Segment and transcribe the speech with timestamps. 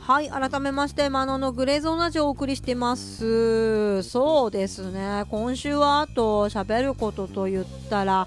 [0.00, 4.02] はい、改めまして、マノのグレーゾーンラジオをお送りしてます。
[4.04, 8.26] そうですね、今週はあと喋ることと言ったら、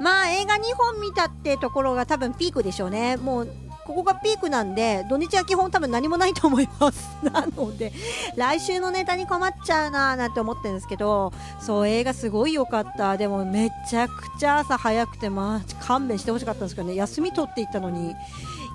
[0.00, 3.16] まあ映画2本見たってところが多分ピークでしょうね。
[3.16, 3.48] もう
[3.90, 7.08] ここがピークなんで、土日は基本多分何もないと思います。
[7.24, 7.92] なので、
[8.36, 13.16] 来週のネタに困っちゃうなーなんて思ってるんですけど、そう、映画すごい良かった。
[13.16, 18.14] でもめちゃくちゃ朝早くて、まあ、勘弁してほしかったんですけどね、休み取っていったのに、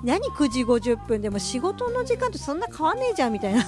[0.04, 1.22] 何9時50分？
[1.22, 3.64] でも仕事の時間とそんな変わんねえじゃんみたいな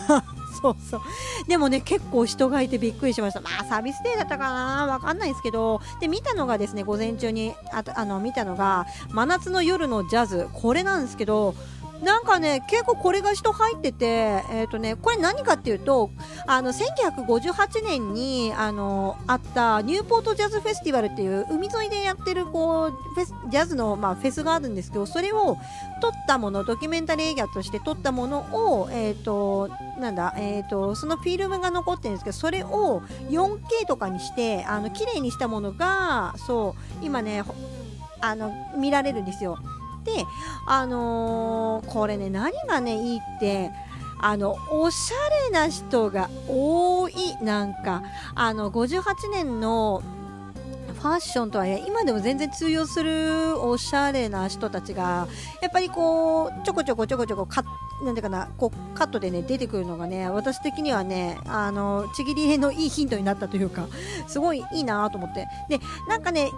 [0.61, 1.01] そうそう。
[1.47, 3.41] でもね結構人がいてびっくりしました。
[3.41, 4.87] まあサービスデーだったかな。
[4.87, 5.81] わかんないですけど。
[6.01, 10.49] で見たのがですね午前中にああの見たのが真夏の夜のジャズ。
[10.53, 11.55] これなんですけど
[12.03, 14.07] なんかね、結構これが人入ってて、
[14.51, 16.11] えっ、ー、とね、これ何かっていうと、
[16.47, 25.57] あの、1958年に、あの、あったニューポートジャズフェスティバルっていう海沿いでやってる、こう、フェス、ジャズの、まあ、フェスがあるんですけど、それを
[26.01, 29.69] 撮ったもの、ドキュメンタリー映画として撮ったものを、えっ、ー、と、
[29.99, 37.43] なんだ、えっ、ー、と、そのフィルムが残ってるんですけど、それを 4K とかにして、あの、綺麗にしたものが、そう、今ね、
[38.21, 39.59] あの、見られるんですよ。
[40.05, 40.25] で、
[40.67, 43.71] あのー、これね、何がね、いいって、
[44.21, 48.03] あの、おしゃれな人が多い、なんか、
[48.35, 50.03] あの、58年の
[50.99, 55.29] ファッションとはいえ今でも全然通用するおしゃれな人たちが
[55.63, 57.63] やっぱりこうちょこちょこちょこちょこカ
[58.03, 63.87] なんていうかなこうカットでね出てくるのがね私的にはねあのちぎり絵のいいヒントになったというか
[64.27, 65.47] すごいいいなと思って。
[65.69, 66.51] でなんかね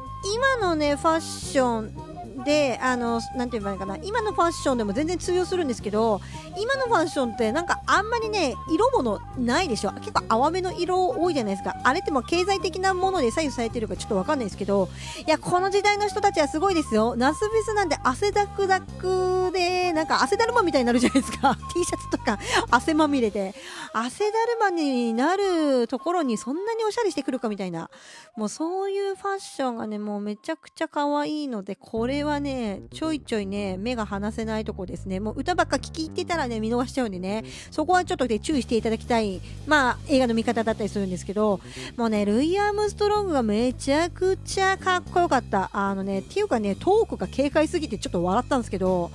[0.58, 2.10] 今のねファッション
[2.44, 6.20] で、あの、なんて言えばいいかな、今のファッションでも全然通用するんですけど、
[6.58, 11.76] 今のファッションってなんかあんまりね、色物ないでしょ結構淡めの色多いじゃないですか。
[11.84, 14.88] あれっても経済的なもので左右されてるかちょっとわかんないですけど、
[15.26, 17.16] いや、この時代の人たちはすごいですよ。
[17.16, 21.56] ナスフェスなんで汗だくだくで、なんか汗だるまみたいになるじゃないですか。
[21.74, 22.38] T シャツとか
[22.70, 23.54] 汗まみれで。
[23.92, 27.90] 汗だるまになるところにそんなにおしゃれしてくるかみたいな。
[28.36, 35.20] もうそういうファッションがね、もうめちゃくちゃ可愛いので、これははね、ちょいちょいね、目が離せないとこですね。
[35.20, 41.60] もう歌ばっか聴き入ってたらね、見逃しちゃうんでね、そこはちょっとで注意していただきたい、まあ、映画の見方だったりするんですけど、
[41.96, 45.70] もうね、ルイ・アームストロングがめちゃくちゃかっこよかった。
[45.72, 49.10] あのね、っていうかね、トークが軽快すぎてちょっと笑ったんですけど、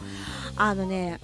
[0.57, 1.19] あのね、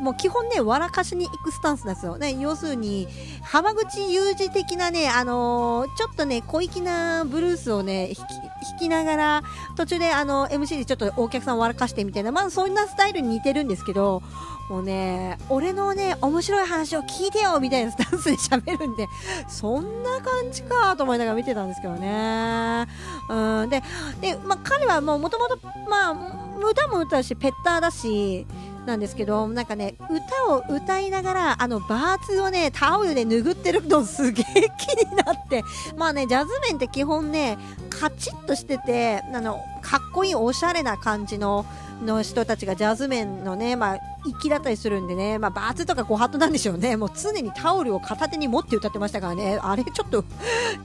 [0.00, 2.18] もう基本ね、笑かしに行くスタンスなんですよ。
[2.18, 3.08] ね、要するに、
[3.42, 8.30] 浜口雄二的なね、あのー、ちょっとね、小粋なブルースをね、弾き、
[8.70, 9.42] 弾きながら、
[9.78, 14.24] 途中であの、MC でちょっとお客さんを笑かしてみたいな、まあそんなスタイルに似てるんですけど、
[14.68, 19.06] もうね、俺のね、面白い話を聞いてよみたいなスタンスで喋るんで、
[19.46, 22.88] そんな感じかと思いながら見てたんですけどね。
[23.30, 23.84] うん、で、
[24.20, 28.48] で、まあ彼はもうもともと、まあ、歌も歌うし、ペッターだし、
[28.88, 34.58] なんですけどなんかね歌を歌いながらあのバーツをねタオルで拭ってるのすげえ気
[35.06, 35.62] になって
[35.96, 37.58] まあねジャズ面って基本ね
[37.90, 41.66] カチッとしててあのかっこいいおしゃれな感じの
[42.04, 43.98] の人たちがジャズ面のね、まあ、
[44.40, 46.96] 粋だったりするんでね、まあ、バーツとかご法度なんでしょうね。
[46.96, 49.58] もう常にタオルを片手に持って歌ってましたからね。
[49.60, 50.24] あれちょっと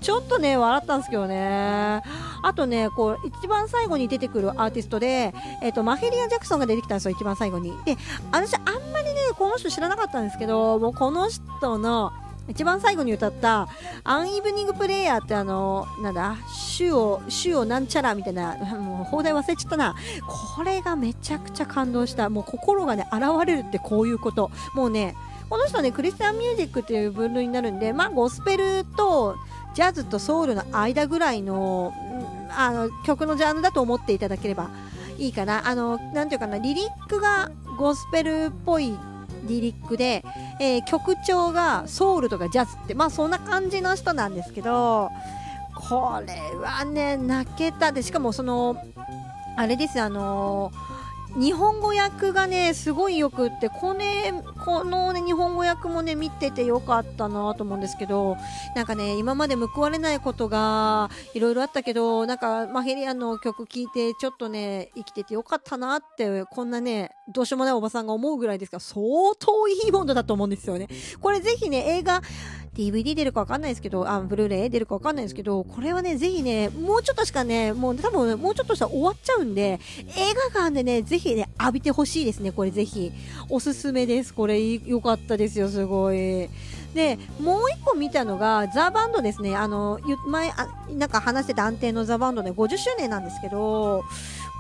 [0.02, 2.02] ちょっとね、笑ったんですけどね。
[2.44, 7.74] あとね、こう、一番最後に出てくるアーティストで、えっ、ー、と、マヘリア・ジャクソンが出てきたんですよ、一番最後に。
[7.86, 7.98] で、
[8.32, 12.12] 私あんまりね、この人知らなかったんですけど、もうこの人の、
[12.50, 13.70] 一番最後に歌った
[14.04, 19.96] 「アンイブニングプレイヤー」ってあのなんだ週を週をなんちゃらみたいなもう放題忘れちゃったな。
[20.56, 22.30] これがめちゃくちゃ感動した。
[22.30, 24.52] もう心がね現れるってこういうこと。
[24.74, 25.16] もうね
[25.50, 29.38] この人ねクリスチャンミュージックっていう分類になるんでまあゴスペルと
[29.74, 31.94] ジャズとソウルの間ぐらいの
[32.56, 34.70] あの曲のジャンルだと思っていただければ
[35.18, 35.68] いいかな。
[35.68, 38.98] あの、なていうかな、リリックがゴスペルっぽい
[39.46, 40.24] リリックで、
[40.60, 45.10] えー、曲調がソウルとかジャズって、まあそんな感じの人なんですけど、
[45.76, 47.92] これはね、泣けた。
[47.92, 48.78] で、しかもその、
[49.58, 50.93] あれですあのー
[51.36, 54.34] 日本語訳がね、すごいよくって、こ,、ね、
[54.64, 58.38] この、ね、日本語訳もね、見ててよかったなと思うんですけど、
[58.76, 69.02] なんかね、今まで報われないことがいろいろあったけど、なんか、マヘリアンの曲聴いて、ちょっとね、生きててよかったなって、こんなね、どうしようもないおばさんが思うぐらいですから、相
[69.40, 70.88] 当いいものだと思うんですよね。
[71.20, 72.22] これぜひね、映画、
[72.76, 79.80] DVD 出るかわかんないですけど、あ、ブルーレイ出るかわかんないですけど、これはね、ぜひね、もうちょっとしかね、もう多分もうちょっとしたら終わっちゃうんで、
[80.18, 83.12] 映画館でね、ぜひひね、浴びてほしいですね、これぜひ。
[83.50, 84.34] おすすめです。
[84.34, 86.50] これ良かったですよ、すごい。
[86.94, 89.56] で、もう一個見たのが、ザ・バンドですね。
[89.56, 94.04] あの、前、あなんか話してた安定のザ・バンドで50周年なんですけど、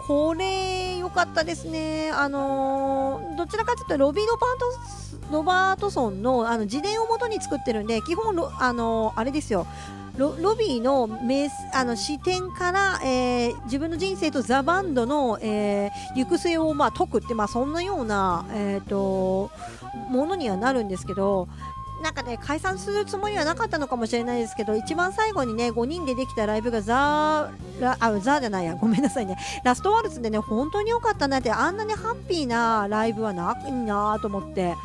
[0.08, 2.12] これ良かったですね。
[2.12, 9.66] あのー、どちらかというとロビー・ロバートロバートソンのあの自伝をもとに作ってるんで、基本あのー、あれですよ。
[10.18, 11.10] ロロビーの
[11.74, 19.50] あの視点から、えー、自分の人生とザ・バンドの、えー、行く末を、まあ、解くって、まあ、そんなような、えーと
[20.10, 21.48] ものにはなるんですけど
[22.04, 34.76] なんかね解散するつもりはなかったのかもしれないですけど一番最後にね5人でできたライブがザーあザじゃないやごめんなさいねラストワルツでね本当に良かったなってあんなねハッピーなライブはないなと思って。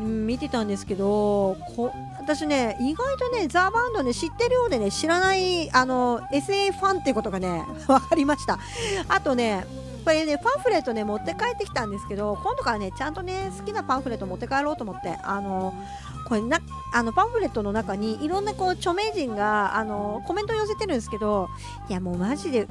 [0.00, 1.92] うん、見てたんですけどこ
[2.28, 8.58] 私ね意外とねザ・バンドね知ってるようでね知らないあの SA ファンってことがね 分かりました。
[9.08, 9.64] あとね
[10.04, 15.72] これねパンフレットね持って帰ってきたんですけど今度からねちゃんとね好きなパンフレット持って帰ろうと思ってあの
[16.28, 16.60] これな
[16.92, 21.48] あのパンフレットの中にいろんなこう著名人があのコメントを寄せてるんですけど
[21.88, 22.68] いやもうマジで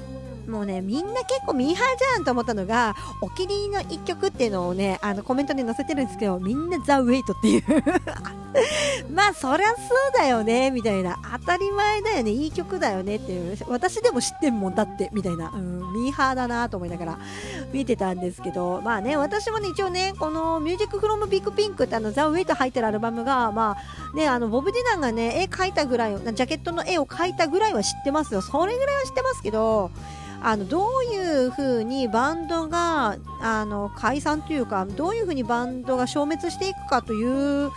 [0.48, 7.64] もうねみんな結構ミーハーじゃんと思ったのがお気に入りの一曲っていうのをねあのコメントに載せてるんですけどみんなザ・ウェイトっていう。
[9.14, 9.78] まあそりゃそう
[10.18, 11.18] だよねみたいな。
[11.40, 13.58] 当たり前だよねいい曲だよねっていう。
[13.68, 17.20] 私でも知ってんもんだってみたいな、うん、ミーハーだなと思いながら
[17.72, 18.82] 見てたんですけど。
[18.84, 23.78] まあね私もね一応ねこの「ミュージックフロムビッグピンクってあのザ・ウェイト入ってるアルバムがま
[24.14, 28.42] あねあのボブ・ディナンがね絵描いたぐらいジャケットの絵を描いたぐらいは知ってますよ。
[28.42, 29.92] それぐらいは知ってますけど
[30.42, 37.72] あのどういうふうにバンドがあの解散というかどういうふうにバンドが消滅していくかという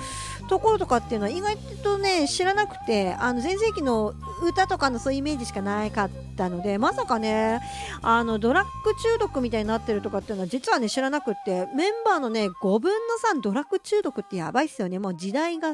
[0.50, 7.60] ところとかっていうのは意外とね知らなくてあの前世紀の歌とかのそういうイメージしかなかったのでまさかね
[8.02, 14.98] あのドラッグ中毒みたいになってるとかっていうのは実はね知らなくってメンバーのね5分の3ドラッグ中毒ってやばいっすよね。
[14.98, 15.72] もう時代が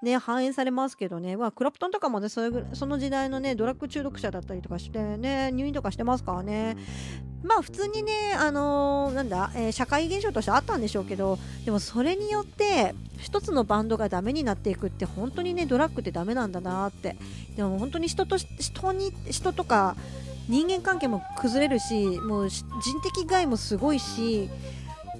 [0.00, 6.78] ね反映されますけどね、まあ、クラプトンとかもねそれその時代のねドラッグ中毒者だったりとかしてね入院とかしてますからね。
[7.42, 17.16] まあ普通にねあのー、なんだ、えー、社会現象としてあったんでしょうけどでもそれによって一つのバンドがダメになっていくって本当にねドラッグってダメなんだなって。
[17.56, 19.96] でも本当に人と人に人とか
[20.48, 22.64] 人間関係も崩れるしもう人
[23.02, 24.50] 的害もすごいしい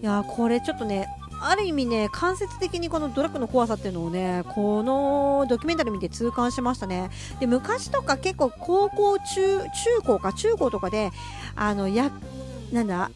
[0.02, 1.08] やこれちょっとね
[1.40, 7.10] ある意味ね間接的にこのドラッグの怖さっていうのをねこのドキュメンタリー見て痛感しましたね。
[7.40, 9.66] で昔とか結構高校中中
[10.04, 11.10] 高か中高とかで
[11.56, 12.10] あのや
[12.72, 13.10] なんだ？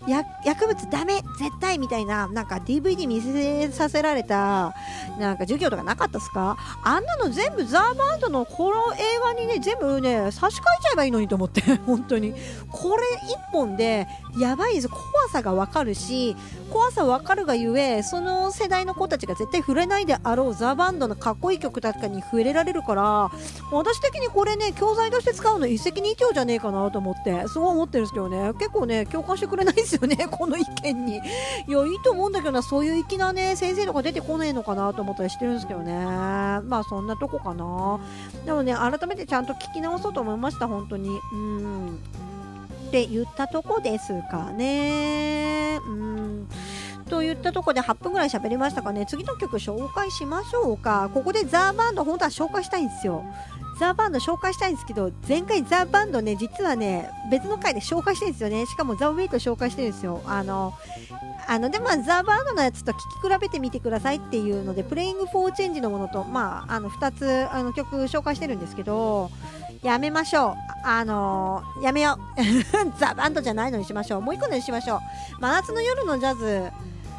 [0.44, 4.74] 薬物ダメ絶対みたいななんか DVD 見せさせられた
[5.18, 6.56] なんか授業とかなかったっすか？
[6.84, 12.34] あんなの全部ザ・ーバンドのこの映画にね全部ね差し替えちゃえばいいのにと思って 本当に。
[12.70, 13.02] これ
[13.50, 14.08] 1本で
[14.38, 14.88] やばいです。
[14.88, 15.00] 怖
[15.30, 16.34] さがわかるし
[16.70, 23.30] 怖さわかるがゆえその世代の子たちが絶対触れないであろうザ・バンドのかっこいい曲とかに触れられるから
[23.70, 28.52] 私的にこれね教材として使うの一石二鳥じゃねえかなと思ってすごい思ってるんですけどね。
[28.54, 31.18] 結構ね共感してくれないですよね この意見にい
[31.70, 37.98] やいいと思うんだけどなそういう粋なね先生とか出てこないのかなと思ったりしてるんですけどねまあそんなとこかな
[38.46, 41.98] でもね改めてちゃんと聞き直そうと思いました本当にうん
[42.88, 45.80] って言ったとこですかね。
[45.86, 46.48] うん
[47.08, 49.06] といったとこで8分ぐらい喋りましたかね。
[49.06, 51.10] 次の曲紹介しましょうか。
[51.14, 53.24] ここでザーバンド本当は紹介したいんですよ。
[53.78, 58.66] ザ・バンド紹介したいんですけど、前回ザ・バンドね、実はね、別の回で紹介してるんですよね。
[58.66, 60.22] しかもザ・ウェイト紹介してるんですよ。
[60.26, 60.74] あの、
[61.46, 69.30] あの、でも、ザ・バンドのやつと聴き比べてみてくださいっていうので、プレイング・フォー・チェンジのものと、まあ、あの、2つ、あの、曲紹介してるんですけど、
[69.82, 70.54] やめましょう。
[70.84, 72.40] あの、やめよう。
[72.98, 74.20] ザ・バンドじゃないのにしましょう。
[74.20, 75.00] もう一個のにしましょう。
[75.40, 76.70] 真夏の夜のジャズ、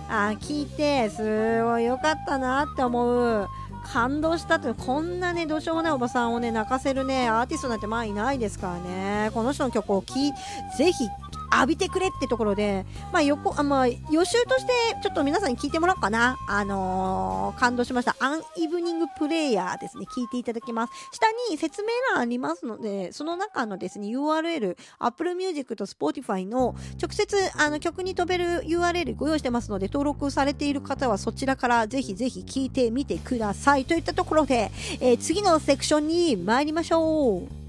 [0.10, 3.48] あ聞いて、すごい良かったなって思う。
[3.84, 10.32] 感動したってこんなねどうしようもないおばさんをね泣かせるねアーティストなんてまあいないですからねこの人の曲を聴い
[10.78, 11.10] ぜひ
[11.56, 16.38] 浴びてくれってところで、まあ、横、あ、まあ、予習として、ちょっと皆さんに聞いてもらおうかな。
[16.48, 18.16] あのー、感動しました。
[18.20, 20.06] アンイブニングプレイヤーですね。
[20.16, 20.94] 聞いていただきます。
[21.12, 33.86] 下に説明欄ありますので、その中のですね、URL、Apple Music と Spotify の直接、あの、曲に飛べる URL ご用意してますので、登録されている方はそちらからぜひぜひ聞いてみてください。
[33.86, 37.63] といったところで、えー、次のセクションに参りましょう。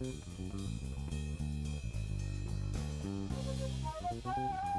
[0.00, 0.14] Thank
[4.36, 4.77] you.